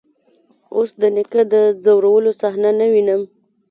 [0.75, 3.21] اوس د نيکه د ځورولو صحنه نه وينم.